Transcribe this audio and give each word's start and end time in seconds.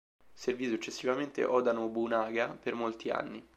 Servì 0.33 0.65
successivamente 0.67 1.43
Oda 1.43 1.73
Nobunaga 1.73 2.49
per 2.59 2.73
molti 2.73 3.11
anni. 3.11 3.47